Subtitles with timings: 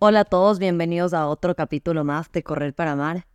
[0.00, 3.26] Hola a todos, bienvenidos a otro capítulo más de Correr para Amar.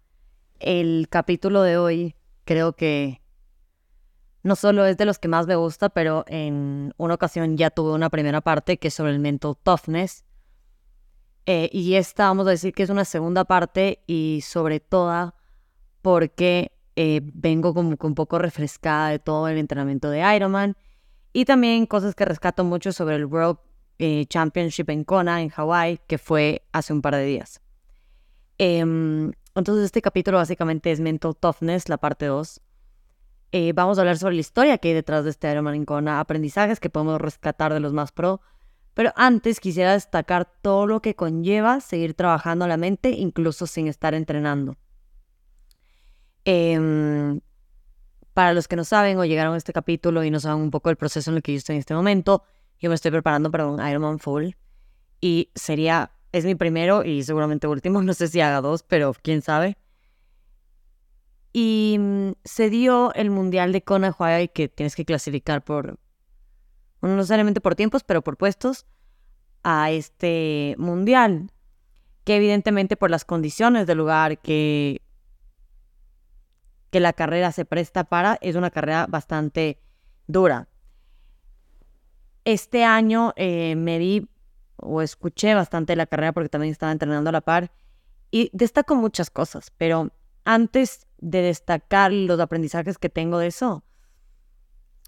[0.60, 3.21] El capítulo de hoy creo que
[4.44, 7.94] no solo es de los que más me gusta, pero en una ocasión ya tuve
[7.94, 10.26] una primera parte que es sobre el mental toughness.
[11.45, 15.34] Eh, y esta vamos a decir que es una segunda parte y sobre todo
[16.02, 20.76] porque eh, vengo como un poco refrescada de todo el entrenamiento de Ironman
[21.32, 23.60] y también cosas que rescato mucho sobre el World
[23.99, 27.62] eh, Championship en Kona, en Hawaii, que fue hace un par de días.
[28.57, 32.62] Em, entonces este capítulo básicamente es Mental Toughness, la parte 2.
[33.52, 36.20] Eh, vamos a hablar sobre la historia que hay detrás de este Ironman en Kona,
[36.20, 38.41] aprendizajes que podemos rescatar de los más pro.
[38.93, 44.13] Pero antes quisiera destacar todo lo que conlleva seguir trabajando la mente, incluso sin estar
[44.13, 44.77] entrenando.
[46.45, 47.41] Em,
[48.34, 50.90] para los que no saben o llegaron a este capítulo y no saben un poco
[50.90, 52.43] el proceso en el que yo estoy en este momento,
[52.80, 54.52] yo me estoy preparando para un Ironman Full
[55.22, 59.41] y sería, es mi primero y seguramente último, no sé si haga dos, pero quién
[59.41, 59.77] sabe.
[61.52, 66.00] Y mm, se dio el Mundial de Kona Hawaii que tienes que clasificar por,
[67.02, 68.86] no necesariamente por tiempos, pero por puestos
[69.64, 71.52] a este Mundial.
[72.24, 75.02] Que evidentemente por las condiciones del lugar que,
[76.91, 79.81] que la carrera se presta para, es una carrera bastante
[80.28, 80.69] dura.
[82.45, 84.28] Este año eh, me di
[84.78, 87.72] o escuché bastante la carrera porque también estaba entrenando a la par
[88.31, 90.12] y destaco muchas cosas, pero
[90.46, 93.84] antes de destacar los aprendizajes que tengo de eso,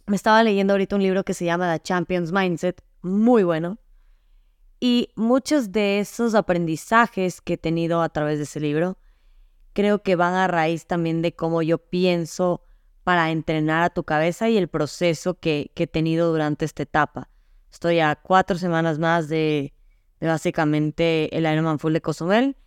[0.08, 3.78] me estaba leyendo ahorita un libro que se llama The Champions Mindset, muy bueno.
[4.80, 8.98] Y muchos de esos aprendizajes que he tenido a través de ese libro,
[9.74, 12.64] creo que van a raíz también de cómo yo pienso
[13.04, 17.30] para entrenar a tu cabeza y el proceso que, he tenido durante esta etapa.
[17.72, 19.74] Estoy a cuatro semanas más de,
[20.20, 22.58] básicamente el Ironman Full de Cozumel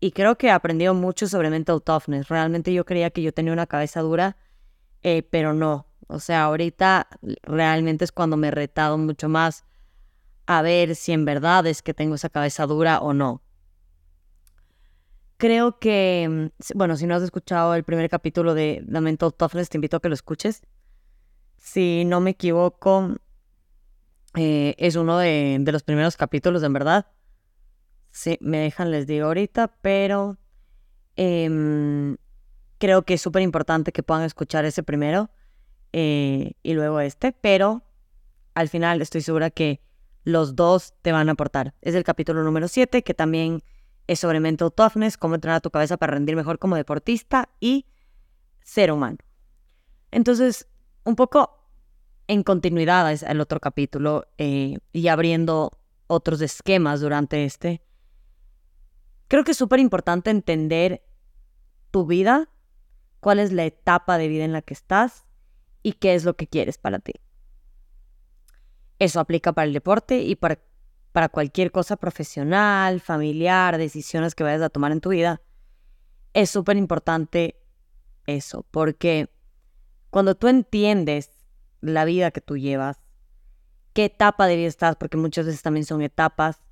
[0.00, 2.28] y creo que he aprendido mucho sobre mental toughness.
[2.28, 4.36] Realmente yo creía que yo tenía una cabeza dura,
[5.02, 5.86] eh, pero no.
[6.08, 7.08] O sea, ahorita
[7.42, 9.64] realmente es cuando me he retado mucho más
[10.46, 13.42] a ver si en verdad es que tengo esa cabeza dura o no.
[15.40, 19.78] Creo que, mm, bueno, si no has escuchado el primer capítulo de Mental Toughness, te
[19.78, 20.60] invito a que lo escuches.
[21.56, 23.16] Si no me equivoco,
[24.34, 27.06] eh, es uno de, los primeros capítulos, en verdad.
[28.10, 30.36] Sí, me dejan, les digo ahorita, pero
[31.16, 32.18] em,
[32.76, 35.30] creo que es súper importante que puedan escuchar ese primero
[35.94, 37.82] eh, y luego este, pero
[38.52, 39.80] al final estoy segura que
[40.22, 41.72] los dos te van a aportar.
[41.80, 43.62] Es el capítulo número 7, que también
[44.10, 47.86] es sobre mental toughness, cómo entrenar tu cabeza para rendir mejor como deportista y
[48.60, 49.18] ser humano.
[50.10, 50.66] Entonces,
[51.04, 51.64] un poco
[52.26, 55.78] en continuidad al otro capítulo eh, y abriendo
[56.08, 57.82] otros esquemas durante este,
[59.28, 61.04] creo que es súper importante entender
[61.92, 62.50] tu vida,
[63.20, 65.24] cuál es la etapa de vida en la que estás
[65.84, 67.12] y qué es lo que quieres para ti.
[68.98, 70.58] Eso aplica para el deporte y para,
[71.12, 75.40] para cualquier cosa profesional, familiar, decisiones que vayas a tomar en tu vida.
[76.34, 77.60] Es súper importante
[78.26, 79.30] eso, porque
[80.10, 81.30] cuando tú entiendes
[81.80, 83.00] la vida que tú llevas,
[83.92, 86.62] qué etapa de vida estás, porque muchas veces también son etapas,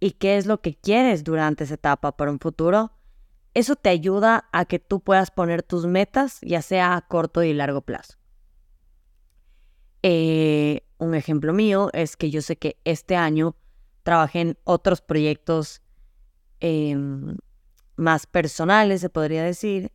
[0.00, 2.92] y qué es lo que quieres durante esa etapa para un futuro,
[3.54, 7.54] eso te ayuda a que tú puedas poner tus metas, ya sea a corto y
[7.54, 8.18] largo plazo.
[10.02, 13.56] Eh, un ejemplo mío es que yo sé que este año
[14.04, 15.82] trabajé en otros proyectos
[16.60, 17.36] em,
[17.96, 19.90] más personales, se podría decir,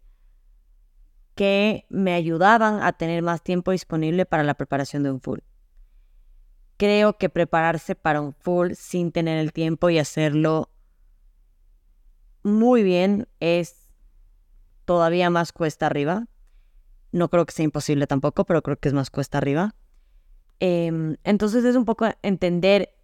[1.36, 5.40] que me ayudaban a tener más tiempo disponible para la preparación de un full.
[6.76, 10.70] Creo que prepararse para un full sin tener el tiempo y hacerlo
[12.44, 13.90] muy bien es
[14.86, 16.26] todavía más cuesta arriba.
[17.12, 19.76] No creo que sea imposible tampoco, pero creo que es más cuesta arriba.
[20.60, 22.99] Em, entonces es un poco entender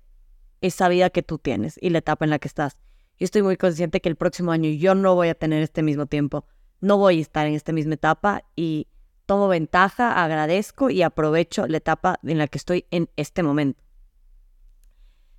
[0.66, 2.78] esa vida que tú tienes y la etapa en la que estás.
[3.18, 6.06] Yo estoy muy consciente que el próximo año yo no voy a tener este mismo
[6.06, 6.46] tiempo
[6.82, 8.88] no voy a estar en esta misma etapa y
[9.26, 13.82] tomo ventaja, agradezco y aprovecho la etapa en la que estoy en este momento.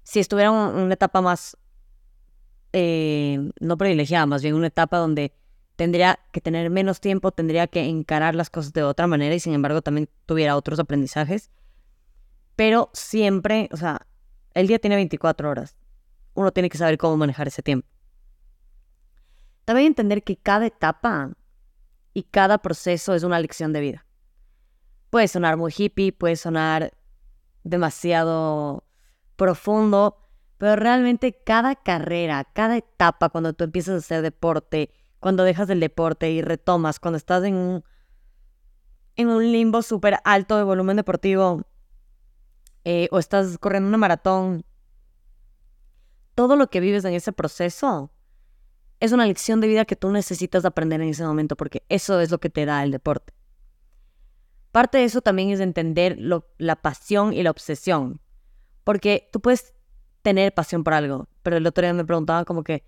[0.02, 1.56] Si estuviera en una etapa más,
[2.72, 5.32] eh, no privilegiada, más bien una etapa donde
[5.76, 9.52] tendría que tener menos tiempo, tendría que encarar las cosas de otra manera y sin
[9.52, 11.50] embargo también tuviera otros aprendizajes.
[12.56, 14.05] Pero siempre, o sea,
[14.56, 15.76] el día tiene 24 horas.
[16.32, 17.86] Uno tiene que saber cómo manejar ese tiempo.
[19.66, 21.36] También entender que cada etapa
[22.14, 24.06] y cada proceso es una lección de vida.
[25.10, 26.96] Puede sonar muy hippie, puede sonar
[27.64, 28.84] demasiado
[29.36, 30.16] profundo,
[30.56, 35.80] pero realmente cada carrera, cada etapa cuando tú empiezas a hacer deporte, cuando dejas el
[35.80, 37.84] deporte y retomas, cuando estás en un,
[39.16, 41.66] en un limbo súper alto de volumen deportivo
[42.88, 44.64] eh, o estás corriendo una maratón,
[46.36, 48.12] todo lo que vives en ese proceso
[49.00, 52.30] es una lección de vida que tú necesitas aprender en ese momento porque eso es
[52.30, 53.34] lo que te da el deporte.
[54.70, 56.16] Parte de eso también es entender
[56.58, 58.20] la pasión y la obsesión.
[58.84, 59.74] Porque tú puedes
[60.22, 62.84] tener pasión por algo, pero el otro día me preguntaban como que,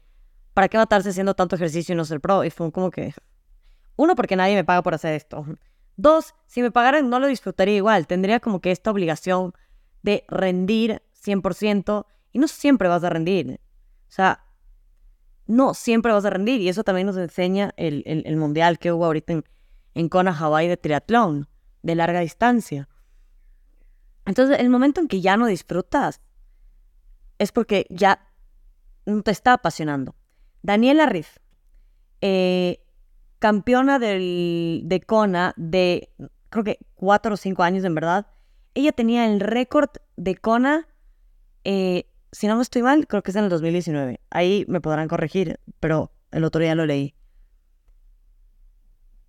[0.54, 2.44] ¿para qué matarse haciendo tanto ejercicio y no ser pro?
[2.44, 3.14] Y fue como que,
[3.96, 5.44] uno, porque nadie me paga por hacer esto.
[5.96, 8.06] Dos, si me pagaran no lo disfrutaría igual.
[8.06, 9.54] Tendría como que esta obligación
[10.02, 13.60] de rendir 100% y no siempre vas a rendir.
[14.08, 14.44] O sea,
[15.46, 19.04] no siempre vas a rendir y eso también nos enseña el, el, mundial que hubo
[19.06, 19.44] ahorita en,
[19.94, 21.48] en Kona, Hawaii de triatlón
[21.82, 22.88] de larga distancia.
[24.26, 26.20] Entonces, el momento en que ya no disfrutas
[27.38, 28.28] es porque ya
[29.06, 30.14] no te está apasionando.
[30.62, 31.38] Daniela Riff,
[32.20, 32.84] eh,
[33.38, 36.10] campeona del, de Kona de
[36.50, 38.26] creo que cuatro o cinco años en verdad.
[38.74, 40.86] Ella tenía el récord de Kona,
[41.64, 44.20] eh, si no me estoy mal, creo que es en el 2019.
[44.30, 47.14] Ahí me podrán corregir, pero el otro día lo leí.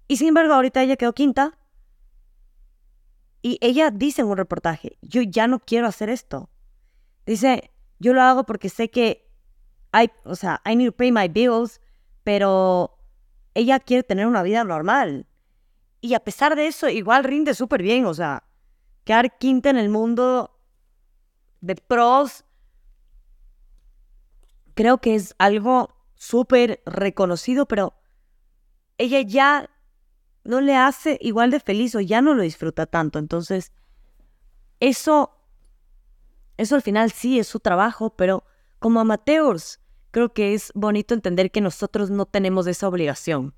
[0.08, 1.58] Y sin embargo, ahorita ella quedó quinta
[3.42, 6.50] y ella dice en un reportaje, yo ya no quiero hacer esto.
[7.26, 9.30] Dice, yo lo hago porque sé que
[9.92, 11.80] hay, o sea, I need to pay my bills,
[12.24, 12.98] pero
[13.54, 15.26] ella quiere tener una vida normal.
[16.02, 18.44] Y a pesar de eso, igual rinde súper bien, o sea,
[19.04, 20.58] quedar quinta en el mundo
[21.62, 22.46] de pros,
[24.74, 27.94] creo que es algo súper reconocido, pero
[28.98, 29.70] ella ya
[30.44, 33.20] no le hace igual de feliz o ya no lo disfruta tanto.
[33.20, 33.72] Entonces,
[34.80, 35.38] eso,
[36.58, 38.44] eso al final sí es su trabajo, pero
[38.80, 39.80] como amateurs,
[40.12, 43.54] creo que es bonito entender que nosotros no tenemos esa obligación.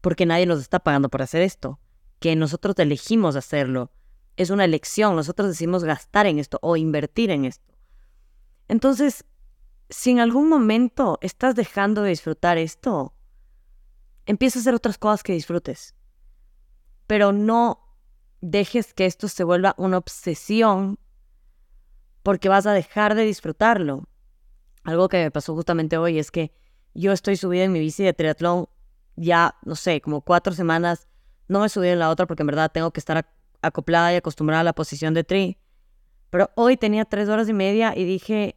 [0.00, 1.78] Porque nadie nos está pagando por hacer esto.
[2.22, 3.90] Que nosotros elegimos hacerlo.
[4.36, 5.16] Es una elección.
[5.16, 7.74] Nosotros decidimos gastar en esto o invertir en esto.
[8.68, 9.24] Entonces,
[9.90, 13.14] si en algún momento estás dejando de disfrutar esto,
[14.24, 15.94] empieza a hacer otras cosas que disfrutes.
[17.06, 17.98] Pero no
[18.40, 20.98] dejes que esto se vuelva una obsesión
[22.22, 24.08] porque vas a dejar de disfrutarlo.
[24.84, 26.52] Algo que me pasó justamente hoy es que
[26.94, 28.68] yo estoy subida en mi bici de triatlón
[29.16, 31.08] ya, no sé, como cuatro semanas.
[31.52, 33.26] No me subí en la otra porque en verdad tengo que estar
[33.60, 35.58] acoplada y acostumbrada a la posición de tri.
[36.30, 38.56] Pero hoy tenía tres horas y media y dije,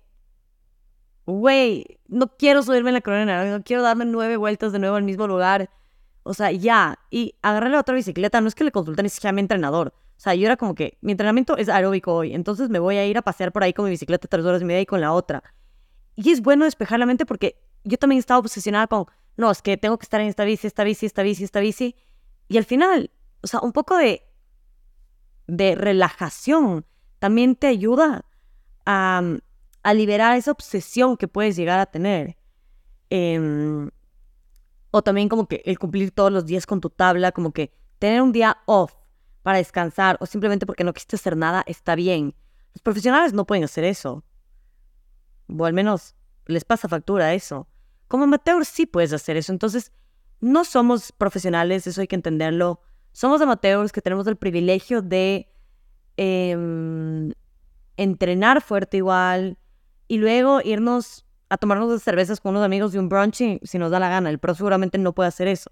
[1.26, 5.04] güey, no quiero subirme en la corona, no quiero darme nueve vueltas de nuevo al
[5.04, 5.70] mismo lugar.
[6.24, 6.98] O sea, ya.
[7.12, 9.94] Y agarré la otra bicicleta, no es que le consulté ni siquiera a mi entrenador.
[10.16, 13.06] O sea, yo era como que mi entrenamiento es aeróbico hoy, entonces me voy a
[13.06, 15.12] ir a pasear por ahí con mi bicicleta tres horas y media y con la
[15.12, 15.44] otra.
[16.16, 19.06] Y es bueno despejar la mente porque yo también estaba obsesionada con,
[19.36, 21.96] no, es que tengo que estar en esta bici, esta bici, esta bici, esta bici.
[22.48, 23.12] Y al final,
[23.42, 24.26] o sea, un poco de,
[25.48, 26.86] de relajación
[27.20, 28.26] también te ayuda
[28.86, 29.22] a,
[29.84, 32.38] a liberar esa obsesión que puedes llegar a tener.
[33.10, 33.90] Em,
[34.92, 38.22] o también como que el cumplir todos los días con tu tabla, como que tener
[38.22, 38.94] un día off
[39.44, 42.36] para descansar o simplemente porque no quisiste hacer nada está bien.
[42.74, 44.24] Los profesionales no pueden hacer eso.
[45.48, 46.16] O al menos
[46.48, 47.68] les pasa factura eso.
[48.08, 49.52] Como amateur sí puedes hacer eso.
[49.52, 49.92] Entonces,
[50.42, 52.82] no somos profesionales, eso hay que entenderlo.
[53.12, 55.48] Somos amateurs que tenemos el privilegio de
[56.18, 57.32] em,
[57.98, 59.58] entrenar fuerte igual,
[60.08, 63.92] y luego irnos a tomarnos de cervezas con unos amigos de un brunch si nos
[63.92, 64.30] da la gana.
[64.30, 65.72] El pro seguramente no puede hacer eso.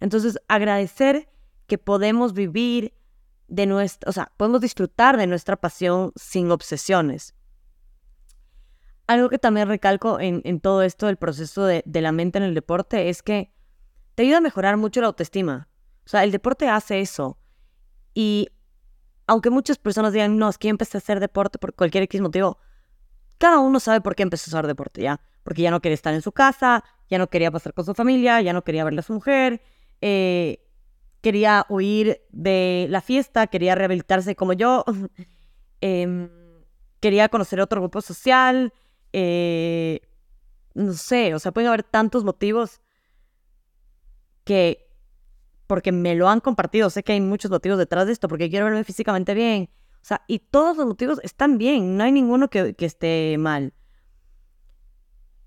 [0.00, 1.28] Entonces, agradecer
[1.66, 2.94] que podemos vivir
[3.48, 7.34] de nuestra, o sea, podemos disfrutar de nuestra pasión sin obsesiones.
[9.06, 12.54] Algo que también recalco en, todo esto del proceso de, de, la mente en el
[12.54, 13.52] deporte es que
[14.20, 15.66] te ayuda a mejorar mucho la autoestima.
[16.04, 17.38] O sea, el deporte hace eso.
[18.12, 18.50] Y
[19.26, 22.58] aunque muchas personas digan, no, es que empecé a hacer deporte por cualquier X motivo,
[23.38, 25.22] cada uno sabe por qué empezó a hacer deporte ya.
[25.42, 28.42] Porque ya no quería estar en su casa, ya no quería pasar con su familia,
[28.42, 29.62] ya no quería verle a su mujer,
[30.02, 30.68] eh,
[31.22, 34.84] quería huir de la fiesta, quería rehabilitarse como yo,
[35.80, 36.28] em,
[37.00, 38.74] quería conocer otro grupo social,
[39.14, 40.02] eh,
[40.74, 42.82] no sé, o sea, pueden haber tantos motivos
[44.50, 44.90] que,
[45.68, 48.64] porque me lo han compartido, sé que hay muchos motivos detrás de esto, porque quiero
[48.64, 52.74] verme físicamente bien, o sea, y todos los motivos están bien, no hay ninguno que,
[52.80, 53.72] esté mal.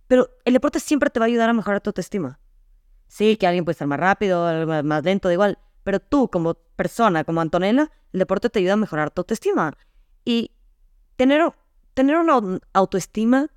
[0.07, 2.39] Pero el deporte siempre te va a ayudar a mejorar tu autoestima.
[3.09, 5.59] Sí, que alguien puede estar más rápido, más lento, da igual.
[5.83, 9.75] Pero tú, como persona, como Antonella, el deporte te ayuda a mejorar tu autoestima.
[10.23, 10.51] Y
[11.17, 11.51] tener
[11.93, 12.39] tener una
[12.71, 13.49] autoestima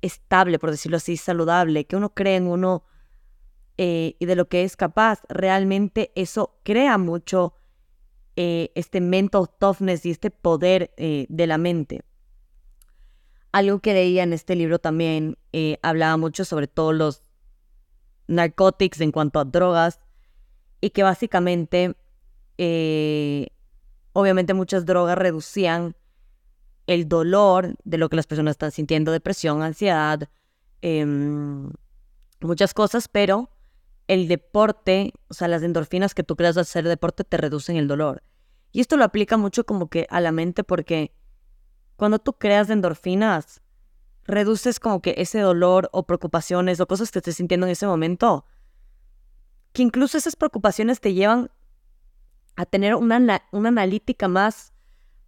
[0.00, 2.84] estable, por decirlo así, saludable, que uno cree en uno
[3.76, 7.54] eh, y de lo que es capaz, realmente eso crea mucho
[8.36, 12.02] eh, este mental toughness y este poder eh, de la mente.
[13.52, 15.38] Algo que leía en este libro también
[15.82, 17.22] hablaba mucho sobre todos los
[18.26, 20.00] narcóticos en cuanto a drogas
[20.80, 21.94] y que básicamente,
[24.12, 25.94] obviamente muchas drogas reducían
[26.88, 30.28] el dolor de lo que las personas están sintiendo, depresión, ansiedad,
[30.82, 31.70] em,
[32.40, 33.53] muchas cosas, pero
[34.08, 37.88] el deporte, o sea, las endorfinas que tú creas de hacer deporte te reducen el
[37.88, 38.22] dolor.
[38.72, 41.14] Y esto lo aplica mucho como que a la mente porque
[41.96, 43.62] cuando tú creas endorfinas,
[44.24, 48.44] reduces como que ese dolor o preocupaciones o cosas que estés sintiendo en ese momento,
[49.72, 51.50] que incluso esas preocupaciones te llevan
[52.56, 54.72] a tener una, una analítica más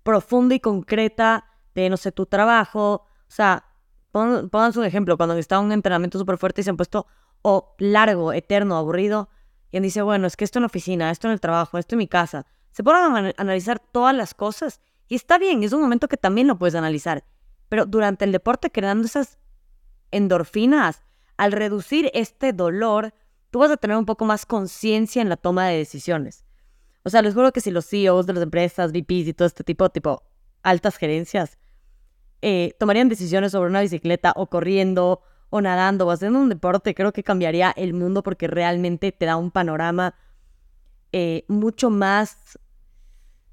[0.03, 3.07] profunda y concreta de, no sé, tu trabajo.
[3.29, 3.65] O sea,
[4.13, 7.07] pónganse un ejemplo, cuando está un entrenamiento súper fuerte y se han puesto
[7.49, 9.29] o largo, eterno, aburrido,
[9.71, 11.99] y dice, bueno, es que esto en la oficina, esto en el trabajo, esto en
[11.99, 12.45] mi casa.
[12.73, 16.49] Se ponen a analizar todas las cosas y está bien, es un momento que también
[16.49, 17.23] lo puedes analizar.
[17.69, 19.39] Pero durante el deporte, creando esas
[20.11, 21.05] endorfinas,
[21.37, 23.15] al reducir este dolor,
[23.51, 26.45] tú vas a tener un poco más conciencia en la toma de decisiones.
[27.05, 29.63] O sea, les juro que si los CEOs de las empresas, VPs y todo este
[29.63, 30.25] tipo, tipo
[30.65, 31.59] altas gerencias,
[32.43, 37.13] eh, tomarían decisiones sobre una bicicleta o corriendo o nadando o haciendo un deporte, creo
[37.13, 40.15] que cambiaría el mundo porque realmente te da un panorama
[41.13, 42.59] eh, mucho más,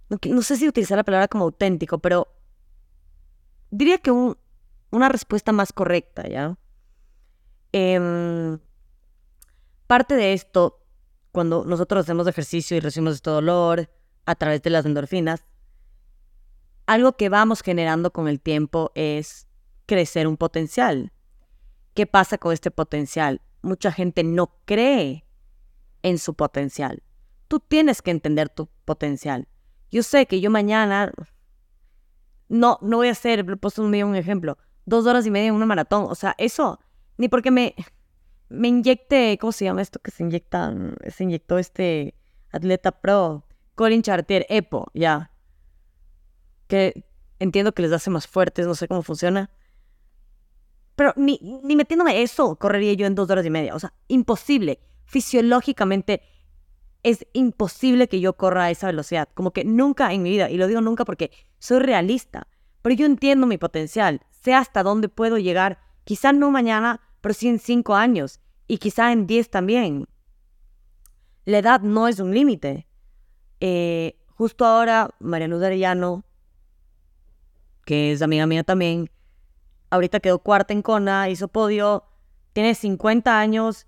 [0.09, 2.27] no, sé si utilizar la palabra como auténtico, pero
[3.71, 6.57] diría que una respuesta más correcta, ¿ya?
[7.71, 8.59] Em,
[9.88, 10.83] parte de esto
[11.31, 13.89] cuando nosotros hacemos ejercicio y recibimos este dolor
[14.25, 15.45] a través de las endorfinas,
[16.85, 19.47] algo que vamos generando con el tiempo es
[19.85, 21.12] crecer un potencial.
[21.93, 23.41] ¿Qué pasa con este potencial?
[23.62, 25.25] Mucha gente no cree
[26.01, 27.03] en su potencial.
[27.47, 29.47] Tú tienes que entender tu potencial.
[29.91, 31.12] Yo sé que yo mañana
[32.50, 35.65] no, no voy a hacer, puesto un, un ejemplo, dos horas y media en una
[35.65, 36.05] maratón.
[36.09, 36.79] O sea, eso,
[37.17, 37.75] ni porque me,
[38.50, 40.73] me inyecté, ¿cómo se llama esto que se inyecta?
[41.09, 42.15] Se inyectó este
[42.51, 43.45] atleta pro,
[43.75, 45.31] Colin Chartier, EPO, ya.
[46.67, 47.05] Que
[47.39, 49.50] entiendo que les hace más fuertes, no sé cómo funciona.
[50.95, 53.75] Pero ni, ni metiéndome eso, correría yo en dos horas y media.
[53.75, 54.79] O sea, imposible.
[55.05, 56.21] Fisiológicamente
[57.03, 59.29] es imposible que yo corra a esa velocidad.
[59.33, 62.47] Como que nunca en mi vida, y lo digo nunca porque soy realista,
[62.81, 67.47] pero yo entiendo mi potencial, sé hasta dónde puedo llegar, quizás no mañana, pero sí
[67.47, 70.07] en cinco años y quizá en 10 también.
[71.45, 72.88] La edad no es un límite.
[73.59, 76.23] Eh, justo ahora, Mariano Arellano,
[77.85, 79.09] que es amiga mía también,
[79.93, 82.03] ahorita quedó cuarta en Kona, hizo podio,
[82.53, 83.85] tiene 50 años,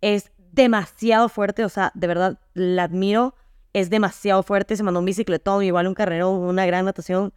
[0.00, 3.34] es demasiado fuerte, o sea, de verdad la admiro,
[3.72, 7.32] es demasiado fuerte, se mandó un bicicletón, igual un carrero, una gran natación,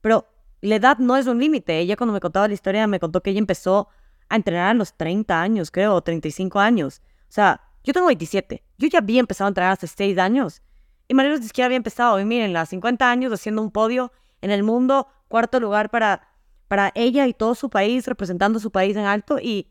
[0.00, 0.26] pero
[0.62, 1.78] la edad no es un límite.
[1.78, 3.88] Ella cuando me contaba la historia me contó que ella empezó
[4.28, 7.02] a entrenar a los 30 años, creo, o 35 años.
[7.28, 8.64] O sea, yo tengo 27.
[8.78, 10.62] Yo ya había empezado a entrenar hace 6 años.
[11.06, 12.18] Y ni siquiera había empezado.
[12.18, 16.33] Y miren, a 50 años haciendo un podio en el mundo, cuarto lugar para,
[16.68, 19.38] para ella y todo su país, representando su país en alto.
[19.40, 19.70] Y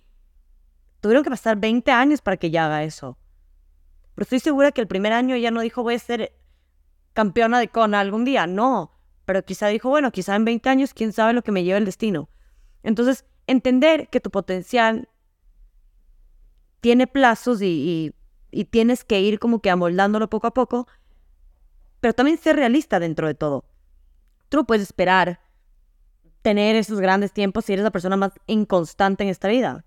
[0.99, 3.17] tuvieron que pasar 20 años para que ella haga eso.
[4.15, 6.33] Pero estoy segura que el primer año ella no dijo voy a ser
[7.13, 8.47] campeona de Kona algún día.
[8.47, 8.91] No.
[9.25, 11.85] Pero quizá dijo, bueno, quizá en 20 años, quién sabe lo que me lleva el
[11.85, 12.29] destino.
[12.83, 15.09] Entonces, entender que tu potencial
[16.81, 18.13] tiene plazos y,
[18.69, 20.87] tienes que ir como que amoldándolo poco a poco,
[22.01, 23.65] pero también ser realista dentro de todo.
[24.49, 25.39] Tú no puedes esperar
[26.43, 29.85] tener esos grandes tiempos si eres la persona más inconstante en esta vida.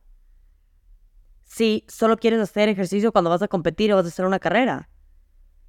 [1.45, 4.89] Si solo quieres hacer ejercicio cuando vas a competir o vas a hacer una carrera.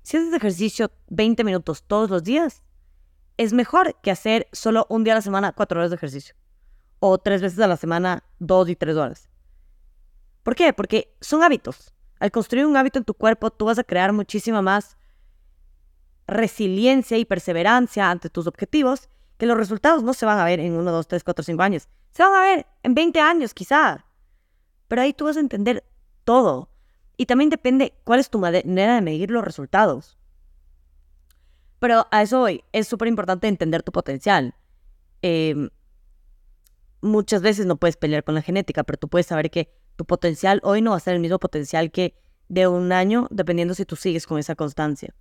[0.02, 2.64] Si haces ejercicio 20 minutos todos los días,
[3.36, 6.36] es mejor que hacer solo un día a la semana cuatro horas de ejercicio
[7.00, 9.30] o tres veces a la semana, dos y tres horas.
[10.42, 10.74] ¿Por qué?
[10.74, 11.94] Porque son hábitos.
[12.20, 14.98] Al construir un hábito en tu cuerpo, tú vas a crear muchísima más
[16.26, 20.74] resiliencia y perseverancia ante tus objetivos, que los resultados no se van a ver en
[20.74, 21.88] uno, dos, tres, cuatro, cinco años.
[22.12, 24.06] Se van a ver en 20 años, quizá.
[24.88, 25.84] Pero ahí tú vas a entender
[26.24, 26.70] todo.
[27.18, 30.18] Y también depende cuál es tu manera de medir los resultados.
[31.80, 34.56] Pero a eso hoy es súper importante entender tu potencial.
[35.22, 35.70] Eh,
[37.02, 40.60] muchas veces no puedes pelear con la genética, pero tú puedes saber que tu potencial
[40.64, 42.16] hoy no va a ser el mismo potencial que
[42.50, 45.14] de un año, dependiendo si tú sigues con esa constancia.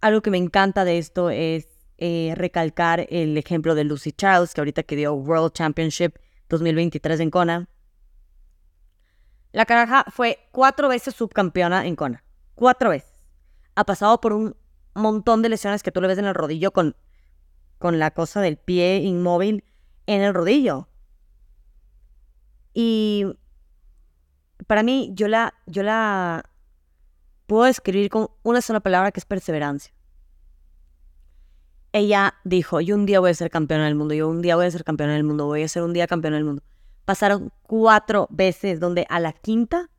[0.00, 4.60] Algo que me encanta de esto es eh, recalcar el ejemplo de Lucy Charles, que
[4.62, 6.14] ahorita que dio World Championship
[6.48, 7.68] 2023 en Kona.
[9.52, 12.24] La caraja fue cuatro veces subcampeona en Kona.
[12.54, 13.12] Cuatro veces.
[13.74, 14.56] Ha pasado por un
[14.94, 16.96] montón de lesiones que tú le ves en el rodillo con,
[17.78, 19.62] con la cosa del pie inmóvil
[20.06, 20.88] en el rodillo.
[22.72, 23.26] Y
[24.66, 26.48] para mí, yo la, yo la
[27.46, 29.92] puedo describir con una sola palabra que es perseverancia.
[31.92, 34.66] Ella dijo, yo un día voy a ser campeona del mundo, yo un día voy
[34.66, 36.62] a ser campeona del mundo, voy a ser un día campeona del mundo.
[37.04, 39.90] Pasaron cuatro veces donde a la quinta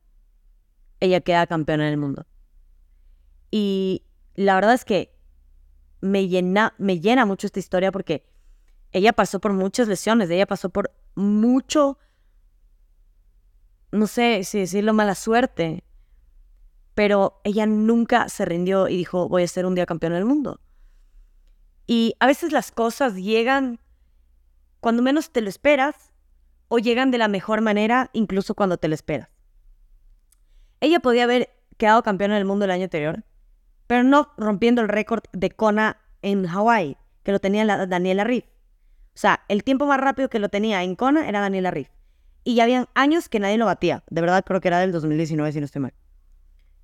[1.00, 2.26] ella queda campeona del mundo.
[3.50, 5.14] Y la verdad es que
[6.00, 8.24] me llena, me llena mucho esta historia porque
[8.92, 11.98] ella pasó por muchas lesiones, ella pasó por mucho,
[13.90, 15.84] no sé si decirlo, mala suerte,
[16.94, 20.60] pero ella nunca se rindió y dijo, voy a ser un día campeona del mundo.
[21.86, 23.80] Y a veces las cosas llegan
[24.80, 26.12] cuando menos te lo esperas
[26.68, 29.28] o llegan de la mejor manera incluso cuando te lo esperas.
[30.80, 33.24] Ella podía haber quedado campeona del mundo el año anterior,
[33.86, 38.46] pero no rompiendo el récord de Kona en Hawái, que lo tenía la Daniela Riff.
[39.14, 41.88] O sea, el tiempo más rápido que lo tenía en Kona era Daniela Riff.
[42.44, 44.02] Y ya habían años que nadie lo batía.
[44.10, 45.94] De verdad creo que era del 2019, si no estoy mal.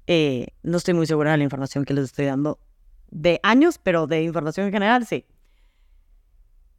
[0.07, 2.61] Eh, no estoy muy segura de la información que les estoy dando
[3.11, 5.25] de años, pero de información en general, sí.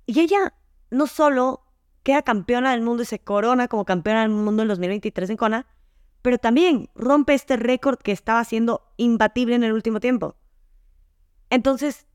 [0.06, 0.54] Y ella
[0.92, 1.64] no solo
[2.04, 5.68] queda campeona del mundo y se corona como campeona del mundo en 2023 en Kona,
[6.22, 10.36] pero también rompe este récord que estaba siendo imbatible en el último tiempo.
[11.50, 12.08] Entonces,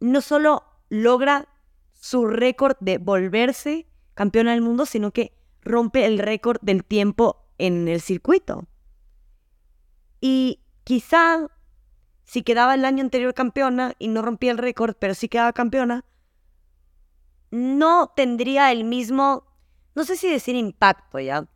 [0.00, 1.48] no solo logra
[1.92, 7.88] su récord de volverse campeona del mundo, sino que rompe el récord del tiempo en
[7.88, 8.66] el circuito.
[10.20, 11.48] Y quizá
[12.26, 16.04] si quedaba el año anterior campeona y no rompía el récord, pero sí quedaba campeona,
[17.50, 19.46] no tendría el mismo,
[19.94, 21.48] no sé si decir impacto ya,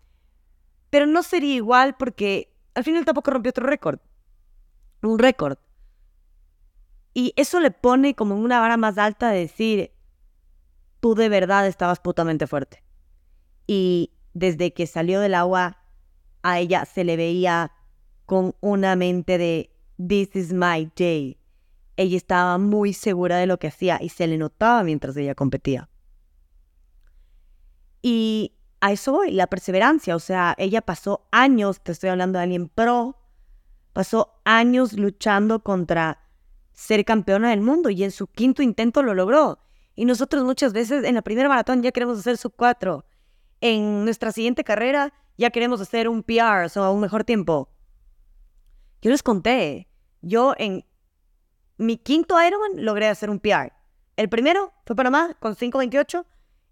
[0.88, 3.98] pero no sería igual porque al final tampoco rompió otro récord,
[5.02, 5.58] un récord.
[7.12, 9.92] Y eso le pone como una vara más alta de decir,
[11.00, 12.84] tú de verdad estabas putamente fuerte.
[13.66, 15.78] Y desde que salió del agua,
[16.42, 17.72] a ella se le veía
[18.26, 21.36] con una mente de This is my day.
[21.98, 25.90] Ella estaba muy segura de lo que hacía y se le notaba mientras ella competía.
[28.00, 30.16] Y a eso voy, la perseverancia.
[30.16, 33.18] O sea, ella pasó años, te estoy hablando de alguien pro,
[33.92, 36.26] pasó años luchando contra
[36.72, 39.58] ser campeona del mundo y en su quinto intento lo logró.
[39.94, 43.04] Y nosotros muchas veces en la primera maratón ya queremos hacer sub 4.
[43.60, 47.68] En nuestra siguiente carrera ya queremos hacer un PR, o sea, un mejor tiempo.
[49.02, 49.89] Yo les conté,
[50.22, 50.84] yo en
[51.78, 53.72] mi quinto Ironman logré hacer un PR.
[54.16, 56.26] El primero fue Panamá con 5.28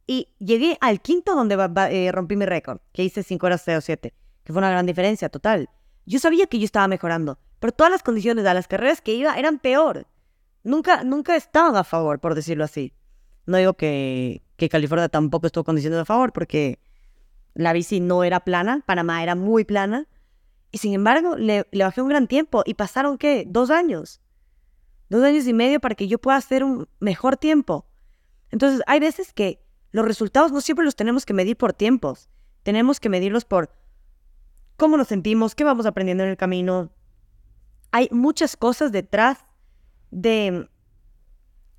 [0.07, 1.55] y llegué al quinto donde
[1.91, 5.69] eh, rompí mi récord, que hice 5 horas 07, que fue una gran diferencia total.
[6.05, 9.39] Yo sabía que yo estaba mejorando, pero todas las condiciones de las carreras que iba
[9.39, 10.07] eran peor.
[10.63, 12.93] Nunca, nunca estaban a favor, por decirlo así.
[13.47, 16.79] No digo que, que California tampoco estuvo condiciones a favor, porque
[17.55, 20.07] la bici no era plana, Panamá era muy plana,
[20.71, 23.45] y sin embargo, le, bajé un gran tiempo y pasaron, ¿qué?
[23.47, 24.21] Dos años.
[25.09, 27.87] Dos años y medio para que yo pueda hacer un mejor tiempo.
[28.51, 32.29] Entonces, hay veces que los resultados no siempre los tenemos que medir por tiempos.
[32.63, 33.71] Tenemos que medirlos por
[34.77, 36.93] cómo nos sentimos, qué vamos aprendiendo en el camino.
[37.91, 39.39] Hay muchas cosas detrás
[40.11, 40.69] de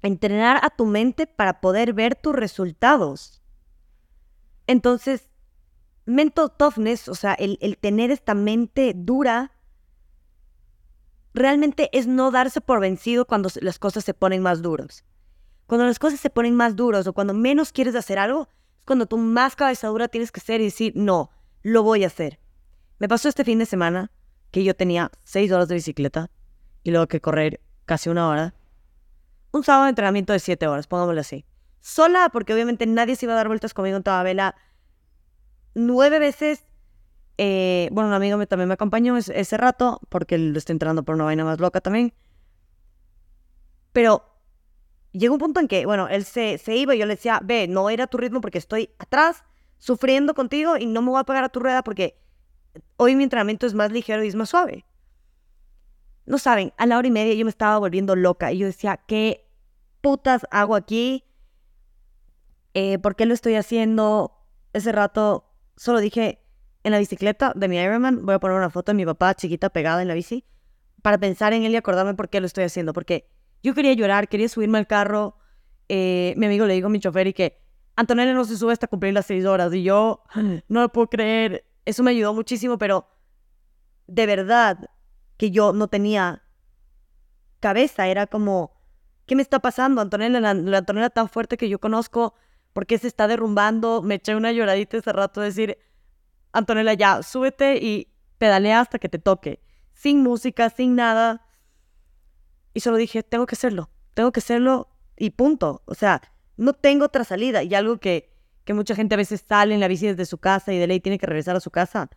[0.02, 3.43] entrenar a tu mente para poder ver tus resultados.
[4.65, 5.28] Entonces,
[6.09, 9.51] mental toughness, o sea, el, tener esta mente dura,
[11.33, 15.05] realmente es no darse por vencido cuando las cosas se ponen más duras.
[15.67, 19.05] Cuando las cosas se ponen más duras o cuando menos quieres hacer algo, es cuando
[19.05, 21.29] tú más cabeza dura tienes que ser y decir, no,
[21.61, 22.39] lo voy a hacer.
[22.97, 24.11] Me pasó este fin de semana
[24.51, 26.31] que yo tenía seis horas de bicicleta
[26.83, 28.55] y luego que correr casi una hora.
[29.51, 31.45] Un sábado de entrenamiento de siete horas, pongámoslo así.
[31.81, 34.55] Sola, porque obviamente nadie se iba a dar vueltas conmigo en toda vela
[35.79, 36.65] nueve veces.
[37.37, 41.23] Eh, bueno, un amigo también me acompañó ese, rato, porque lo estoy entrando por una
[41.23, 42.13] vaina más loca también.
[43.93, 44.23] Pero
[45.13, 47.67] llegó un punto en que, bueno, él se, se iba y yo le decía, ve,
[47.67, 49.45] no era tu ritmo porque estoy atrás,
[49.77, 52.19] sufriendo contigo y no me voy a pegar a tu rueda porque
[52.97, 54.85] hoy mi entrenamiento es más ligero y es más suave.
[56.25, 58.97] No saben, a la hora y media yo me estaba volviendo loca y yo decía,
[59.07, 59.49] ¿qué
[60.01, 61.23] putas hago aquí?
[62.73, 64.35] Eh, ¿Por qué lo estoy haciendo?
[64.73, 65.48] Ese rato
[65.79, 66.43] solo dije,
[66.83, 69.69] en la bicicleta de mi Ironman voy a poner una foto de mi papá chiquita
[69.69, 70.43] pegada en la bici
[71.01, 72.91] para pensar en él y acordarme por qué lo estoy haciendo.
[72.91, 73.29] Porque
[73.63, 75.37] Yo quería llorar, quería subirme al carro.
[75.87, 77.61] Eh, mi amigo le dijo a mi chofer y que
[77.95, 79.73] Antonella no se sube hasta cumplir las seis horas.
[79.73, 80.21] Y yo
[80.67, 81.65] no lo puedo creer.
[81.85, 83.07] Eso me ayudó muchísimo, pero
[84.07, 84.89] de verdad
[85.37, 86.43] que yo no tenía
[87.61, 88.09] cabeza.
[88.09, 88.73] Era como,
[89.25, 90.01] ¿qué me está pasando?
[90.01, 92.33] Antonella, la, la Antonella tan fuerte que yo conozco,
[92.73, 94.01] ¿por qué se está derrumbando?
[94.01, 95.77] Me eché una lloradita ese rato de decir,
[96.51, 99.62] Antonella, ya, súbete y pedalea hasta que te toque.
[99.93, 101.45] Sin música, sin nada.
[102.73, 105.84] Y solo dije, tengo que hacerlo, tengo que hacerlo y punto.
[105.86, 106.21] O sea,
[106.58, 107.63] no tengo otra salida.
[107.63, 110.73] Y algo que, que mucha gente a veces sale en la bici desde su casa
[110.73, 112.10] y de ley tiene que regresar a su casa.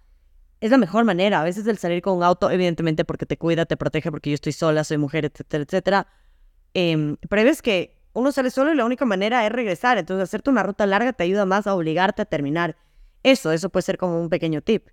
[0.60, 1.40] Es la mejor manera.
[1.40, 4.34] A veces el salir con un auto, evidentemente porque te cuida, te protege, porque yo
[4.34, 6.06] estoy sola, soy mujer, etcétera, etcétera.
[6.74, 9.98] Eh, pero hay que uno sale solo y la única manera es regresar.
[9.98, 12.76] Entonces, hacerte una ruta larga te ayuda más a obligarte a terminar.
[13.22, 14.88] Eso, eso puede ser como un pequeño tip.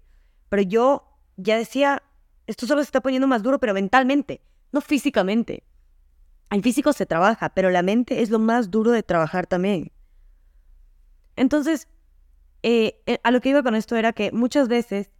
[0.49, 1.03] Pero yo
[1.37, 2.03] ya decía,
[2.47, 5.63] esto solo se está poniendo más duro, pero mentalmente, no físicamente.
[6.49, 9.91] El físico se trabaja, pero la mente es lo más duro de trabajar también.
[11.35, 11.87] Entonces,
[12.63, 15.11] eh, eh, a lo que iba con esto era que muchas veces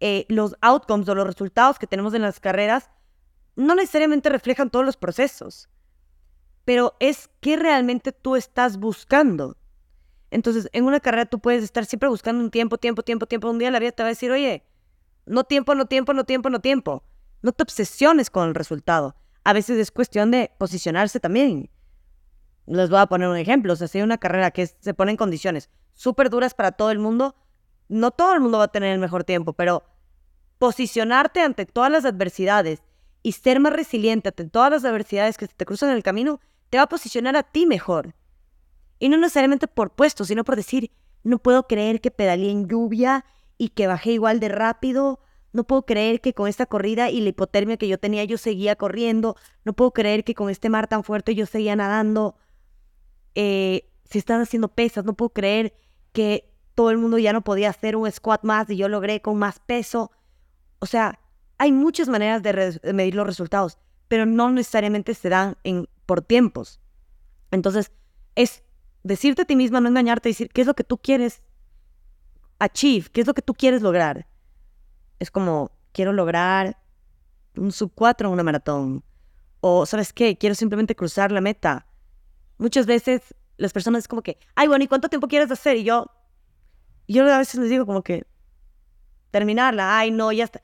[0.00, 2.90] eh, los outcomes o los resultados que tenemos en las carreras
[3.54, 5.68] no necesariamente reflejan todos los procesos,
[6.66, 9.56] pero es qué realmente tú estás buscando.
[10.32, 13.48] Entonces, en una carrera tú puedes estar siempre buscando un tiempo, tiempo, tiempo, tiempo.
[13.48, 14.64] Un día la vida te va a decir, oye,
[15.26, 17.04] no tiempo, no tiempo, no tiempo, no tiempo.
[17.40, 19.14] No te obsesiones con el resultado.
[19.44, 21.70] A veces es cuestión de posicionarse también.
[22.66, 23.72] Les voy a poner un ejemplo.
[23.72, 26.90] O sea, si hay una carrera que se pone en condiciones súper duras para todo
[26.90, 27.36] el mundo,
[27.88, 29.84] no todo el mundo va a tener el mejor tiempo, pero
[30.58, 32.82] posicionarte ante todas las adversidades
[33.22, 36.40] y ser más resiliente ante todas las adversidades que se te cruzan en el camino,
[36.70, 38.14] te va a posicionar a ti mejor.
[38.98, 40.90] Y no necesariamente por puesto, sino por decir,
[41.22, 43.24] no puedo creer que pedaleé en lluvia
[43.58, 45.20] y que bajé igual de rápido.
[45.52, 48.76] No puedo creer que con esta corrida y la hipotermia que yo tenía yo seguía
[48.76, 49.36] corriendo.
[49.64, 52.36] No puedo creer que con este mar tan fuerte yo seguía nadando.
[53.34, 55.74] Eh, si están haciendo pesas, no puedo creer
[56.12, 59.38] que todo el mundo ya no podía hacer un squat más y yo logré con
[59.38, 60.12] más peso.
[60.78, 61.18] O sea,
[61.58, 66.80] hay muchas maneras de, medir los resultados, pero no necesariamente se dan en, por tiempos.
[67.50, 67.92] Entonces,
[68.34, 68.62] es
[69.02, 71.42] decirte a ti misma, no engañarte, decir qué es lo que tú quieres
[72.58, 74.26] achieve, qué es lo que tú quieres lograr.
[75.18, 76.78] Es como, quiero lograr
[77.56, 79.04] un sub 4 en una maratón.
[79.60, 80.36] O, ¿sabes qué?
[80.36, 81.86] Quiero simplemente cruzar la meta.
[82.58, 85.76] Muchas veces las personas es como que, ay, bueno, ¿y cuánto tiempo quieres hacer?
[85.76, 86.06] Y yo,
[87.08, 88.26] yo a veces les digo como que,
[89.30, 89.98] terminarla.
[89.98, 90.62] Ay, no, ya está.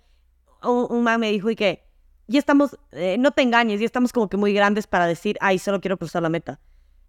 [0.62, 1.91] Un, un man me dijo y que,
[2.28, 5.58] ya estamos, eh, no te engañes, ya estamos como que muy grandes para decir, ay,
[5.58, 6.60] solo quiero cruzar la meta.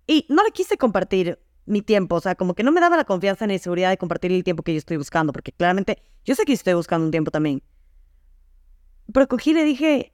[0.08, 3.06] Y no le quise compartir mi tiempo, o sea, como que no me daba la
[3.06, 6.44] confianza ni seguridad de compartir el tiempo que yo estoy buscando, porque claramente yo sé
[6.46, 7.64] que estoy buscando un tiempo también.
[9.14, 10.14] Pero cogí y le dije,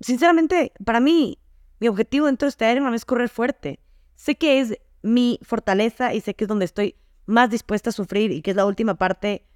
[0.00, 1.38] sinceramente, para mí,
[1.80, 3.80] mi objetivo dentro de este Ironman es correr fuerte.
[4.16, 8.32] Sé que es mi fortaleza y sé que es donde estoy más dispuesta a sufrir
[8.32, 9.46] y que es la última parte,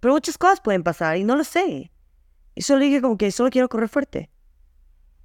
[0.00, 1.90] pero muchas cosas pueden pasar y no lo sé.
[2.60, 4.28] Y solo dije como que solo quiero correr fuerte.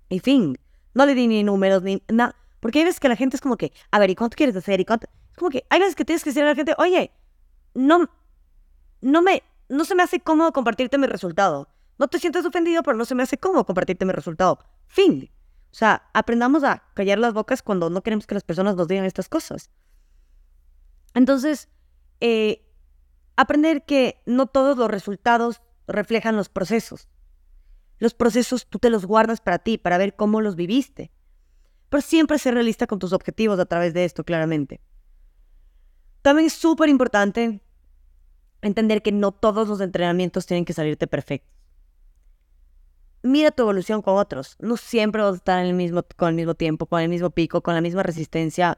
[0.08, 0.58] Y fin,
[0.94, 3.58] no le di ni números ni nada porque hay veces que la gente es como
[3.58, 4.80] que, a ver, ¿y cuánto quieres hacer?
[4.80, 5.08] ¿Y cuánto?
[5.32, 7.12] Es como que hay veces que tienes que decirle a la gente, oye,
[7.74, 8.10] no,
[9.02, 11.68] no me, no se me hace cómodo compartirte mi resultado.
[11.98, 14.60] No te sientes ofendido, pero no se me hace cómodo compartirte mi resultado.
[14.88, 15.30] Fin.
[15.72, 19.04] O sea, aprendamos a callar las bocas cuando no queremos que las personas nos digan
[19.04, 19.72] estas cosas.
[21.14, 21.68] Entonces,
[22.22, 22.66] eh,
[23.36, 27.10] aprender que no todos los resultados reflejan los procesos.
[28.00, 31.12] Los procesos tú te los guardas para ti, para ver cómo los viviste
[31.90, 34.82] pero siempre ser realista con tus objetivos a través de esto, claramente.
[36.22, 37.62] También es súper importante
[38.62, 41.54] entender que no todos los entrenamientos tienen que salirte perfectos.
[43.22, 44.56] Mira tu evolución con otros.
[44.60, 47.62] No siempre vas a estar el mismo, con el mismo tiempo, con el mismo pico,
[47.62, 48.78] con la misma resistencia.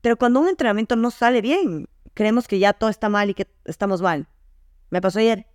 [0.00, 3.46] Pero cuando un entrenamiento no sale bien, creemos que ya todo está mal y que
[3.64, 4.28] estamos mal.
[4.90, 5.46] Me pasó ayer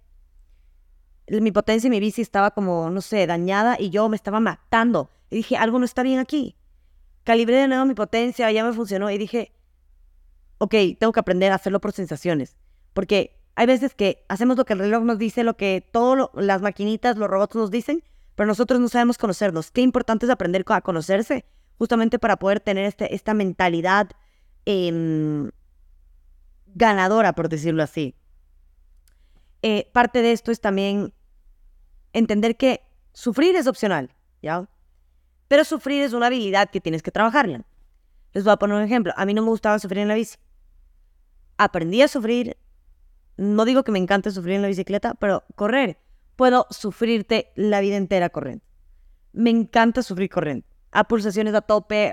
[1.27, 5.09] mi potencia y mi bici estaba como, no sé, dañada y yo me estaba matando.
[5.29, 6.55] Y dije, algo no está bien aquí.
[7.23, 9.53] Calibré de nuevo mi potencia, ya me funcionó y dije,
[10.57, 12.57] ok, tengo que aprender a hacerlo por sensaciones.
[12.93, 16.61] Porque hay veces que hacemos lo que el reloj nos dice, lo que todas las
[16.61, 18.03] maquinitas, los robots nos dicen,
[18.35, 19.71] pero nosotros no sabemos conocernos.
[19.71, 21.45] Qué importante es aprender a conocerse,
[21.77, 24.09] justamente para poder tener este, esta mentalidad
[24.65, 25.51] em,
[26.73, 28.15] ganadora, por decirlo así.
[29.61, 31.13] Eh, parte de esto es también
[32.13, 32.81] entender que
[33.13, 34.09] sufrir es opcional,
[34.41, 34.67] ¿ya?
[35.47, 37.65] Pero sufrir es una habilidad que tienes que trabajarla.
[38.33, 39.13] Les voy a poner un ejemplo.
[39.17, 40.37] A mí no me gustaba sufrir en la bici.
[41.57, 42.57] Aprendí a sufrir.
[43.37, 45.97] No digo que me encante sufrir en la bicicleta, pero correr.
[46.35, 48.63] Puedo sufrirte la vida entera corriendo.
[49.33, 50.65] me encanta sufrir corriendo.
[50.91, 52.11] A pulsaciones a tope,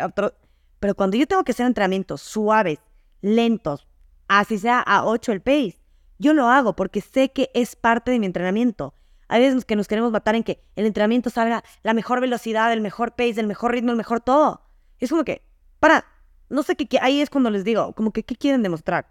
[0.80, 2.78] pero cuando yo tengo que hacer entrenamientos suaves,
[3.20, 3.88] lentos,
[4.28, 5.77] así sea a 8 el pace,
[6.18, 8.94] yo lo hago porque sé que es parte de mi entrenamiento.
[9.28, 12.80] Hay veces que nos queremos matar en que el entrenamiento salga la mejor velocidad, el
[12.80, 14.62] mejor pace, el mejor ritmo, el mejor todo.
[14.98, 15.42] Es como que,
[15.80, 16.04] para,
[16.48, 19.06] no sé qué, ahí es cuando les digo, como que, ¿qué quieren demostrar?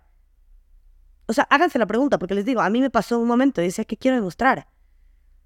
[1.27, 3.65] O sea, háganse la pregunta, porque les digo, a mí me pasó un momento y
[3.65, 4.67] decía, ¿qué quiero demostrar?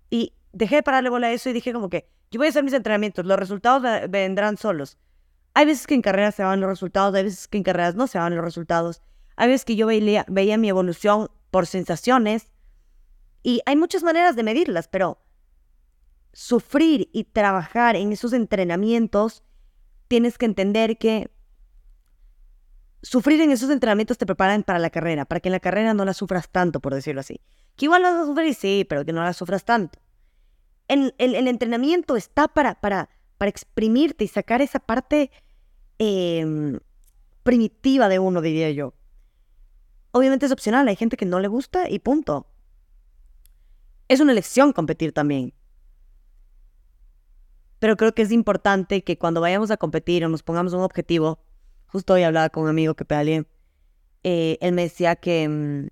[0.10, 2.64] Y dejé de pararle bola a eso y dije como que, yo voy a hacer
[2.64, 4.98] mis entrenamientos, los resultados vendrán solos.
[5.54, 8.08] Hay veces que en carreras se van los resultados, hay veces que en carreras no
[8.08, 9.02] se van los resultados.
[9.36, 12.52] Hay veces que yo veía, veía mi evolución por sensaciones
[13.44, 15.20] y hay muchas maneras de medirlas, pero
[16.34, 19.44] sufrir y trabajar en esos entrenamientos,
[20.08, 21.32] tienes que entender que
[23.02, 26.06] sufrir en esos entrenamientos te preparan para la carrera, para que en la carrera no
[26.06, 27.42] la sufras tanto, por decirlo así.
[27.76, 30.00] Que igual vas a sufrir, sí, pero que no la sufras tanto.
[30.88, 35.32] El, el, entrenamiento está para, para, para exprimirte y sacar esa parte
[35.98, 36.80] em,
[37.44, 38.94] primitiva de uno, diría yo.
[40.12, 42.48] Obviamente es opcional, hay gente que no le gusta y punto.
[44.08, 45.54] Es una elección competir también.
[47.80, 51.40] Pero creo que es importante que cuando vayamos a competir o nos pongamos un objetivo,
[51.88, 53.48] justo hoy hablaba con un amigo que pedaleé,
[54.24, 55.88] eh, él me decía que mm,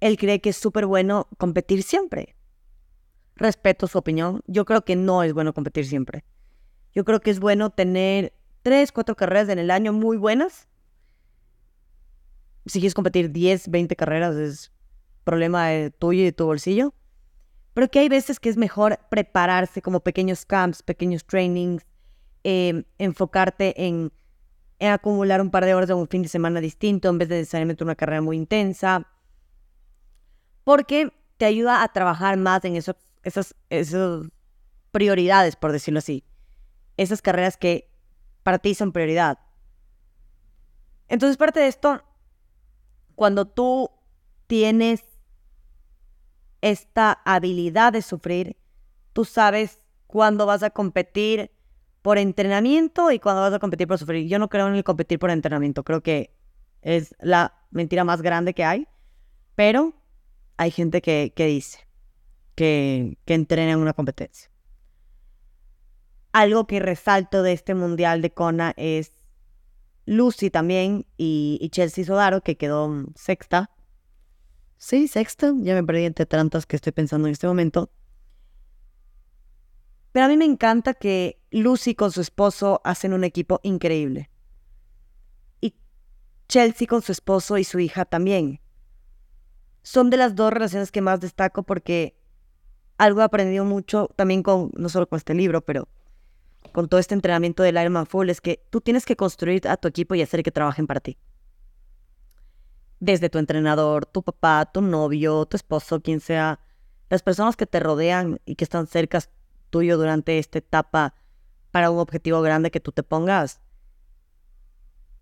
[0.00, 2.36] él cree que es súper bueno competir siempre.
[3.36, 4.42] Respeto su opinión.
[4.46, 6.24] Yo creo que no es bueno competir siempre.
[6.94, 10.68] Yo creo que es bueno tener tres, cuatro carreras en el año muy buenas.
[12.66, 14.72] Si quieres competir 10, 20 carreras es
[15.24, 16.94] problema de tuyo y de tu bolsillo.
[17.74, 21.84] Pero que hay veces que es mejor prepararse como pequeños camps, pequeños trainings,
[22.44, 24.12] Em, enfocarte en,
[24.80, 27.84] acumular un par de horas de un fin de semana distinto en vez de necesariamente
[27.84, 29.06] una carrera muy intensa,
[30.64, 34.26] porque te ayuda a trabajar más en esos, esas, esas
[34.90, 36.24] prioridades, por decirlo así,
[36.96, 37.92] esas carreras que
[38.42, 39.38] para ti son prioridad.
[41.06, 42.02] Entonces, parte de esto,
[43.22, 43.88] cuando tú
[44.48, 45.04] tienes
[46.60, 48.56] esta habilidad de sufrir,
[49.12, 51.52] tú sabes cuándo vas a competir
[52.02, 54.26] por entrenamiento y cuando vas a competir por sufrir.
[54.26, 56.34] Yo no creo en el competir por entrenamiento, creo que
[56.80, 58.88] es la mentira más grande que hay,
[59.54, 59.94] pero
[60.56, 61.86] hay gente que, dice
[62.56, 64.50] que, que entrena en una competencia.
[66.32, 69.12] Algo que resalto de este mundial de Kona es
[70.04, 73.70] Lucy también y, Chelsea Sodaro, que quedó sexta.
[74.76, 77.90] Sí, sexta, ya me perdí entre tantas que estoy pensando en este momento.
[80.10, 84.30] Pero a mí me encanta que Lucy con su esposo hacen un equipo increíble.
[85.60, 85.74] Y
[86.48, 88.60] Chelsea con su esposo y su hija también.
[89.82, 92.16] Son de las dos relaciones que más destaco porque
[92.98, 95.88] algo he aprendido mucho también con, no solo con este libro, pero
[96.72, 99.88] con todo este entrenamiento del Ironman Full, es que tú tienes que construir a tu
[99.88, 101.18] equipo y hacer que trabajen para ti.
[103.00, 106.60] Desde tu entrenador, tu papá, tu novio, tu esposo, quien sea,
[107.08, 109.20] las personas que te rodean y que están cerca
[109.70, 111.14] tuyo durante esta etapa
[111.70, 113.60] para un objetivo grande que tú te pongas.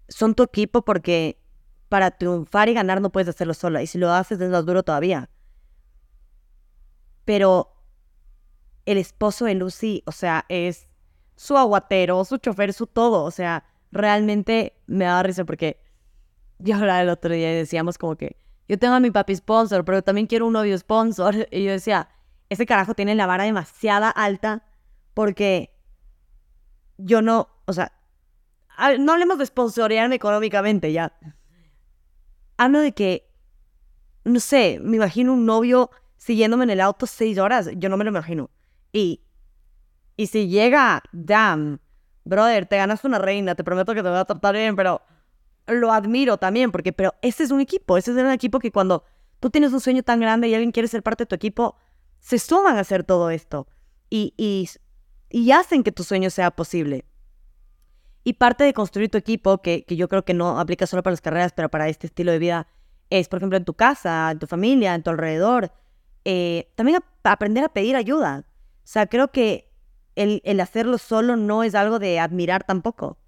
[0.09, 1.41] Son tu equipo porque
[1.89, 3.83] para triunfar y ganar no puedes hacerlo sola.
[3.83, 5.31] Y si lo haces es más duro todavía.
[7.25, 7.77] Pero
[8.87, 10.89] el esposo de Lucy, o sea, es
[11.40, 13.24] su aguatero, su chofer, su todo.
[13.24, 15.83] O sea, realmente me da risa porque
[16.59, 18.37] yo hablaba el otro día y decíamos como que
[18.68, 21.35] yo tengo a mi papi sponsor, pero también quiero un novio sponsor.
[21.50, 22.11] Y yo decía,
[22.50, 24.66] ese carajo tiene la vara demasiada alta
[25.14, 25.74] porque
[26.98, 27.90] yo no, o sea,
[28.98, 31.18] no hablemos de sponsorearme económicamente ya.
[32.59, 33.33] Hablo de que,
[34.24, 38.05] no sé, me imagino un novio siguiéndome en el auto seis horas, yo no me
[38.05, 38.50] lo imagino.
[38.92, 39.22] Y,
[40.21, 41.81] y si llega, damn,
[42.25, 45.01] brother, te ganas una reina, te prometo que te voy a tratar bien, pero
[45.67, 49.03] lo admiro también, porque, pero ese es un equipo, ese es un equipo que cuando
[49.41, 51.75] tú tienes un sueño tan grande y alguien quiere ser parte de tu equipo,
[52.19, 53.67] se suman a hacer todo esto
[54.11, 57.07] y, y, hacen que tu sueño sea posible.
[58.23, 61.23] Y parte de construir tu equipo, que, yo creo que no aplica solo para las
[61.23, 62.67] carreras, pero para este estilo de vida,
[63.09, 65.73] es, por ejemplo, en tu casa, en tu familia, en tu alrededor.
[66.27, 68.45] Eh, también aprender a pedir ayuda.
[68.45, 69.70] O sea, creo que
[70.23, 73.19] el, el, hacerlo solo no es algo de admirar tampoco.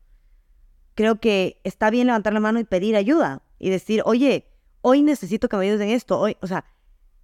[0.95, 4.47] Creo que está bien levantar la mano y pedir ayuda y decir, oye,
[4.81, 6.19] hoy necesito que me ayudes en esto.
[6.19, 6.65] Hoy, o sea,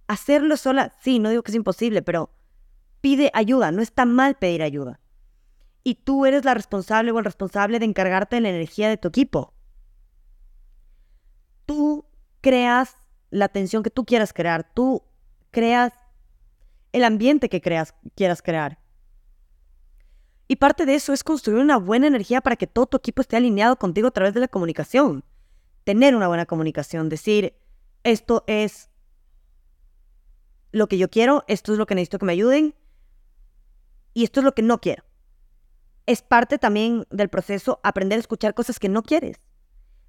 [0.09, 2.31] Hacerlo sola, sí, no digo que es imposible, pero
[2.99, 4.99] pide ayuda, no está mal pedir ayuda.
[5.83, 9.09] Y tú eres la responsable o el responsable de encargarte de la energía de tu
[9.09, 9.53] equipo.
[11.67, 12.07] Tú
[12.41, 12.95] creas
[13.29, 15.03] la atención que tú quieras crear, tú
[15.51, 15.93] creas
[16.91, 18.79] el ambiente que creas, quieras crear.
[20.51, 23.37] Y parte de eso es construir una buena energía para que todo tu equipo esté
[23.37, 25.23] alineado contigo a través de la comunicación.
[25.83, 27.53] Tener una buena comunicación, decir,
[28.03, 28.89] esto es
[30.71, 32.73] lo que yo quiero, esto es lo que necesito que me ayuden
[34.15, 35.03] y esto es lo que no quiero.
[36.07, 39.37] Es parte también del proceso aprender a escuchar cosas que no quieres.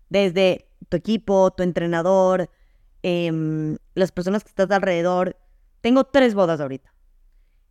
[0.09, 2.49] Desde tu equipo, tu entrenador,
[3.03, 5.37] em, las personas que estás alrededor.
[5.83, 6.95] Tengo tres bodas ahorita.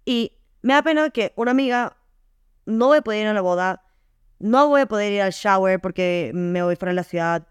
[0.05, 1.95] Y me da pena que una amiga
[2.69, 3.83] no voy a poder ir a la boda,
[4.39, 7.47] no voy a poder ir al shower porque me voy fuera de la ciudad.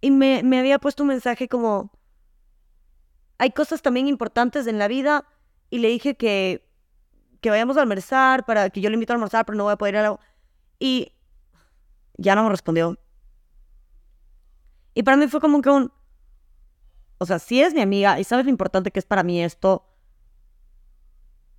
[0.00, 1.92] Y me, me había puesto un mensaje como,
[3.38, 5.24] hay cosas también importantes en la vida
[5.70, 6.68] y le dije que,
[7.40, 9.76] que vayamos a almorzar, para que yo le invito a almorzar, pero no voy a
[9.76, 10.20] poder ir a la...
[10.78, 11.12] Y
[12.18, 12.98] ya no me respondió.
[14.94, 15.92] Y para mí fue como que un...
[17.18, 19.91] O sea, si es mi amiga y sabes lo importante que es para mí esto,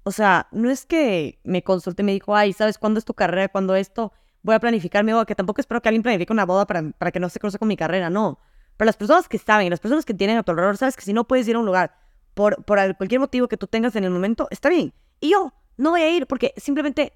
[0.04, 3.14] o sea, no es que me consulte y me dijo, ay, ¿sabes cuándo es tu
[3.14, 3.48] carrera?
[3.48, 4.12] ¿Cuándo esto?
[4.42, 7.12] Voy a planificar mi boda, que tampoco espero que alguien planifique una boda para, para
[7.12, 8.40] que no se cruce con mi carrera, no.
[8.76, 11.26] Pero las personas que saben, las personas que tienen a tu sabes que si no
[11.26, 11.96] puedes ir a un lugar
[12.34, 14.94] por, por cualquier motivo que tú tengas en el momento, está bien.
[15.22, 17.14] Y yo no voy a ir porque simplemente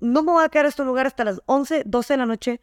[0.00, 2.60] no me voy a quedar en este lugar hasta las 11, 12 de la noche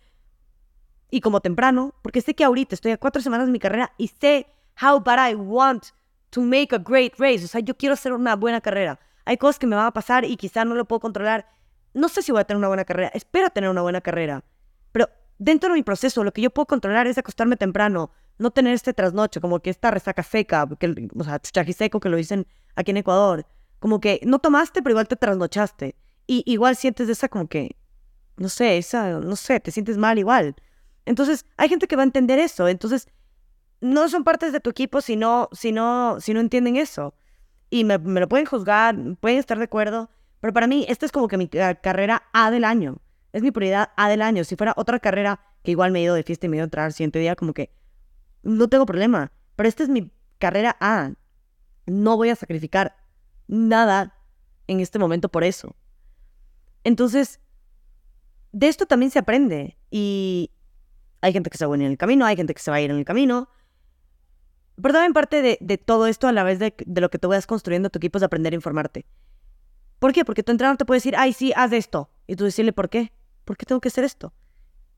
[1.10, 4.10] y como temprano, porque sé que ahorita estoy a cuatro semanas de mi carrera y
[4.10, 4.48] sé
[4.82, 5.86] how bad I want
[6.32, 7.46] to make a great race.
[7.46, 9.00] O sea, yo quiero hacer una buena carrera.
[9.26, 11.48] Hay cosas que me van a pasar y quizás no lo puedo controlar.
[11.94, 13.12] No sé si voy a tener una buena carrera.
[13.14, 14.44] Espero tener una buena carrera.
[14.92, 15.10] Pero
[15.40, 18.94] dentro de mi proceso, lo que yo puedo controlar es acostarme temprano, no tener este
[18.94, 21.40] trasnoche, como que esta resaca seca, que, o sea,
[21.74, 23.46] seco que lo dicen aquí en Ecuador.
[23.80, 25.96] Como que no tomaste, pero igual te trasnochaste.
[26.28, 27.78] Y igual sientes esa como que,
[28.38, 30.56] no sé, esa, no sé, te sientes mal igual.
[31.06, 32.68] Entonces, hay gente que va a entender eso.
[32.68, 33.08] Entonces,
[33.82, 37.14] no son partes de tu equipo si no, si no, si no entienden eso.
[37.70, 41.12] Y me, me lo pueden juzgar, pueden estar de acuerdo, pero para mí, esta es
[41.12, 43.02] como que mi carrera A del año
[43.36, 44.46] es mi prioridad A del año.
[44.46, 46.64] Si fuera otra carrera que igual me he ido de fiesta y me he ido
[46.64, 47.70] a entrar al siguiente día, como que
[48.44, 49.34] no tengo problema.
[49.58, 51.12] Pero esta es mi carrera A.
[51.86, 52.96] No voy a sacrificar
[53.50, 54.16] nada
[54.68, 55.76] en este momento por eso.
[56.86, 57.42] Entonces,
[58.54, 59.78] de esto también se aprende.
[59.92, 60.52] Y
[61.20, 62.78] hay gente que se va a ir en el camino, hay gente que se va
[62.78, 63.50] a ir en el camino.
[64.82, 67.48] Pero también parte de, todo esto a la vez de, de, lo que tú vayas
[67.48, 69.06] construyendo tu equipo es aprender a informarte.
[70.00, 70.26] ¿Por qué?
[70.26, 72.10] Porque tu entrenador te puede decir, ay, sí, haz esto.
[72.28, 73.12] Y tú decirle, ¿por qué?
[73.46, 74.34] ¿por qué tengo que hacer esto?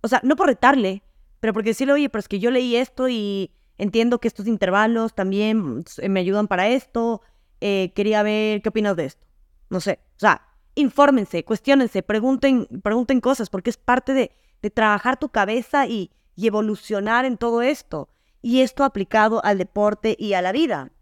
[0.02, 1.04] O sea, no por retarle,
[1.40, 5.14] pero porque decirle, oye, pero es que yo leí esto y entiendo que estos intervalos
[5.14, 7.22] también me ayudan para esto,
[7.62, 9.28] eh, quería ver qué opinas de esto.
[9.70, 14.32] No sé, o sea, infórmense, cuestionense, pregunten, pregunten cosas, porque es parte de,
[14.74, 18.10] trabajar tu cabeza y, y evolucionar en todo esto.
[18.48, 20.94] Y esto aplicado al deporte y a la vida.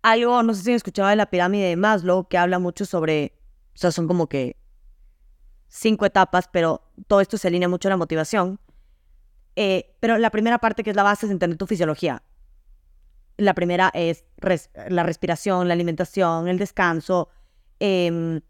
[0.00, 3.32] Algo, no sé si han escuchado de la pirámide de Maslow, que habla mucho sobre,
[3.74, 4.56] o sea, son como que
[5.66, 8.60] cinco etapas, pero todo esto se alinea mucho a la motivación.
[9.56, 12.22] Eh, pero la primera parte que es la base es entender tu fisiología.
[13.36, 14.24] La primera es
[14.90, 17.28] la respiración, la alimentación, el descanso.
[17.80, 18.40] Em,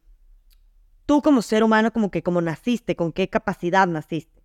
[1.06, 4.37] tú como ser humano, como que como naciste, con qué capacidad naciste.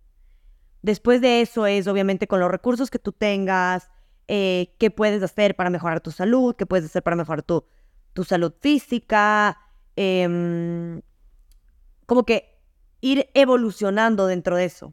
[0.84, 3.88] Después de eso es obviamente con los recursos que tú tengas,
[4.28, 7.64] eh, qué puedes hacer para mejorar tu salud, qué puedes hacer para mejorar tu,
[8.12, 9.58] tu salud física.
[9.96, 11.00] Em,
[12.04, 12.60] como que
[13.00, 14.92] ir evolucionando dentro de eso.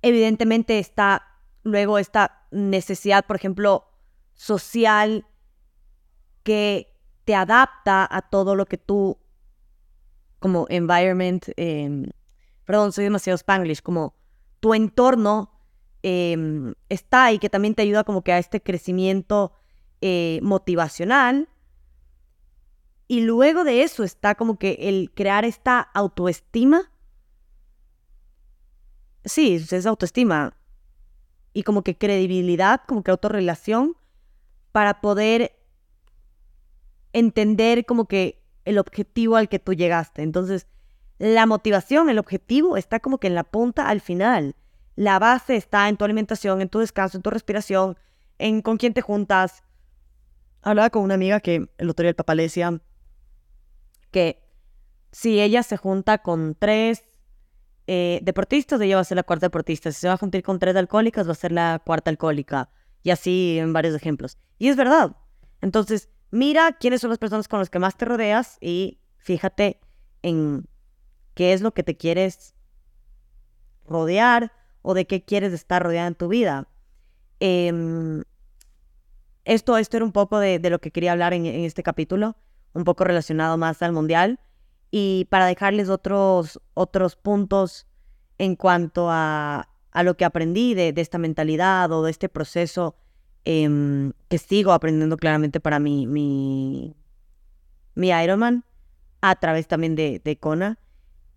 [0.00, 1.26] Evidentemente está
[1.64, 3.90] luego esta necesidad, por ejemplo,
[4.34, 5.26] social
[6.44, 9.18] que te adapta a todo lo que tú,
[10.38, 12.10] como environment, em,
[12.64, 14.19] perdón, soy demasiado spanglish, como
[14.60, 15.50] tu entorno
[16.02, 19.52] em, está y que también te ayuda como que a este crecimiento
[20.00, 21.48] eh, motivacional.
[23.08, 26.90] Y luego de eso está como que el crear esta autoestima
[29.24, 30.56] sí, es autoestima
[31.52, 33.96] y como que credibilidad, como que autorrelación
[34.72, 35.56] para poder
[37.12, 40.22] entender como que el objetivo al que tú llegaste.
[40.22, 40.66] Entonces,
[41.20, 44.56] la motivación, el objetivo está como que en la punta al final.
[44.96, 47.98] La base está en tu alimentación, en tu descanso, en tu respiración,
[48.38, 49.62] en con quién te juntas.
[50.62, 52.80] Hablaba con una amiga que el otro día el papá le decía
[54.10, 54.42] que
[55.12, 57.04] si ella se junta con tres
[57.86, 59.92] eh, deportistas, ella va a ser la cuarta deportista.
[59.92, 62.70] Si se va a juntar con tres alcohólicas, va a ser la cuarta alcohólica.
[63.02, 64.38] Y así en varios ejemplos.
[64.58, 65.14] Y es verdad.
[65.60, 69.80] Entonces, mira quiénes son las personas con las que más te rodeas y fíjate
[70.22, 70.66] en
[71.40, 72.54] qué es lo que te quieres
[73.86, 76.68] rodear o de qué quieres estar rodeada en tu vida.
[77.38, 78.24] Em,
[79.46, 82.36] esto, esto era un poco de, lo que quería hablar en, este capítulo,
[82.74, 84.38] un poco relacionado más al mundial.
[84.90, 87.86] Y para dejarles otros, otros puntos
[88.36, 92.96] en cuanto a, lo que aprendí de, esta mentalidad o de este proceso
[93.46, 96.94] em, que sigo aprendiendo claramente para mi, mi,
[97.94, 98.62] mi Ironman,
[99.22, 100.78] a través también de, de Kona,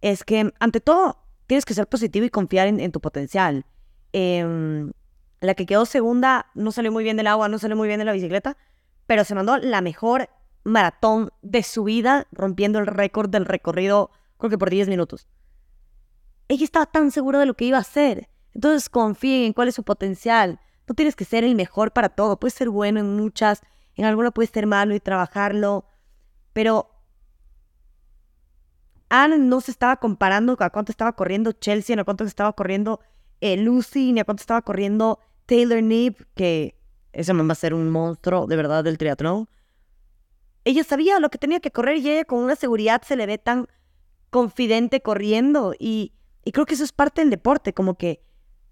[0.04, 3.66] es que ante todo tienes que ser positivo y confiar en, tu potencial.
[4.12, 4.92] Em,
[5.40, 8.06] la que quedó segunda no salió muy bien del agua, no salió muy bien de
[8.06, 8.58] la bicicleta,
[9.08, 10.30] pero se mandó la mejor
[10.66, 15.30] maratón de su vida, rompiendo el récord del recorrido, creo que por 10 minutos.
[16.50, 18.30] Ella estaba tan segura de lo que iba a hacer.
[18.54, 20.60] Entonces confíen en cuál es su potencial.
[20.86, 22.42] No tienes que ser el mejor para todo.
[22.42, 23.62] Puedes ser bueno en muchas,
[23.96, 25.86] en alguna puedes ser malo y trabajarlo.
[26.52, 26.93] Pero
[29.16, 33.00] Anne no se estaba comparando a cuánto estaba corriendo Chelsea, ni a cuánto estaba corriendo
[33.42, 36.76] eh, Lucy, ni a cuánto estaba corriendo Taylor Nip, que
[37.12, 39.48] esa va a ser un monstruo de verdad del triatlón.
[40.64, 43.38] Ella sabía lo que tenía que correr y ella con una seguridad se le ve
[43.38, 43.68] tan
[44.32, 48.24] confidente corriendo y, y creo que eso es parte del deporte, como que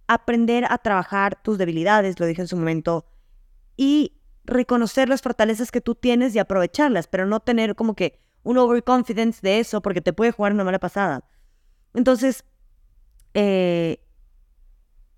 [0.08, 3.06] aprender a trabajar tus debilidades, lo dije en su momento,
[3.78, 8.58] y reconocer las fortalezas que tú tienes y aprovecharlas, pero no tener como que un
[8.58, 11.24] overconfidence de eso porque te puede jugar una mala pasada.
[11.94, 12.44] Entonces,
[13.34, 14.04] eh,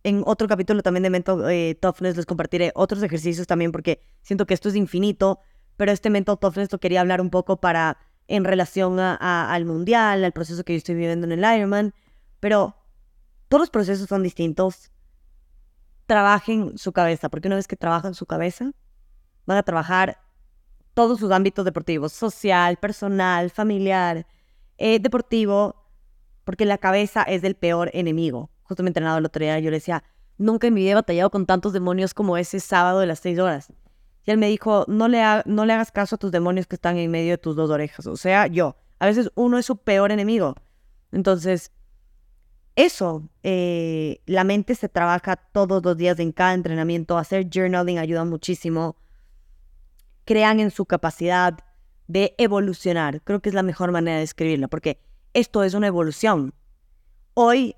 [0.04, 4.46] en otro capítulo también de Mental eh, Toughness les compartiré otros ejercicios también porque siento
[4.46, 5.40] que esto es infinito,
[5.78, 7.98] pero este Mental Toughness lo quería hablar un poco para
[8.28, 11.94] en relación al mundial, al proceso que yo estoy viviendo en el Ironman,
[12.40, 12.76] pero
[13.48, 14.92] todos los procesos son distintos.
[16.06, 18.72] Trabajen su cabeza, porque una vez que trabajan su cabeza,
[19.46, 20.23] van a trabajar
[20.94, 24.28] todos sus ámbitos deportivos, social, personal, familiar,
[24.78, 25.76] eh, deportivo,
[26.44, 28.50] porque la cabeza es el peor enemigo.
[28.64, 30.04] Justo me entrenado el otro día, yo le decía,
[30.38, 33.40] nunca en mi vida he batallado con tantos demonios como ese sábado de las seis
[33.40, 33.72] horas.
[34.26, 36.98] Y él me dijo, no le, no le hagas caso a tus demonios que están
[36.98, 38.08] en medio de tus dos orejas.
[38.08, 38.78] O sea, yo.
[39.00, 40.56] A veces uno es su peor enemigo.
[41.12, 41.72] Entonces,
[42.76, 47.18] eso, eh, la mente se trabaja todos los días en cada entrenamiento.
[47.18, 48.96] Hacer journaling ayuda muchísimo
[50.26, 51.60] crean en su capacidad
[52.08, 53.22] de evolucionar.
[53.24, 55.00] Creo que es la mejor manera de escribirlo, porque
[55.34, 56.54] esto es una evolución.
[57.34, 57.76] Hoy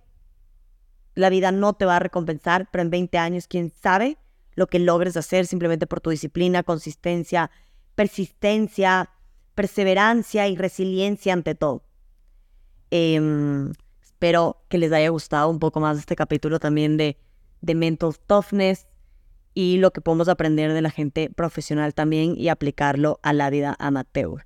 [1.14, 4.18] la vida no te va a recompensar, pero en 20 años, quién sabe
[4.54, 7.52] lo que logres hacer simplemente por tu disciplina, consistencia,
[7.96, 9.10] persistencia,
[9.54, 11.84] perseverancia y resiliencia ante todo.
[12.92, 13.72] Em,
[14.02, 17.18] espero que les haya gustado un poco más este capítulo también de,
[17.62, 18.88] de mental toughness
[19.56, 23.76] y lo que podemos aprender de la gente profesional también y aplicarlo a la vida
[23.80, 24.46] amateur.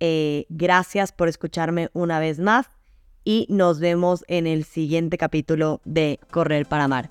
[0.00, 2.66] Eh, gracias por escucharme una vez más
[3.24, 7.08] y nos vemos en el siguiente capítulo de Correr para Amar.